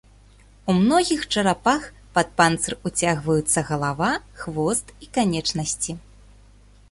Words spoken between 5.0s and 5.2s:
і